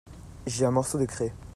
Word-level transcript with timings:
J'ai 0.47 0.65
un 0.65 0.71
morceau 0.71 0.97
de 0.97 1.05
craie. 1.05 1.31